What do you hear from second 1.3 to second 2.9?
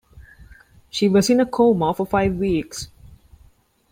a coma for five weeks.